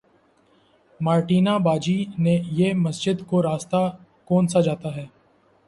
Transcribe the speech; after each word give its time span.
Martina 0.99 1.57
باجی 1.65 1.97
یہ 2.59 2.73
مسجد 2.77 3.25
کو 3.29 3.43
راستہ 3.43 3.83
کونسا 4.27 4.61
جاتا 4.61 4.95
ہے 4.95 5.05